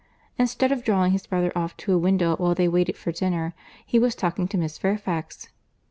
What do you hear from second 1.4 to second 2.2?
off to a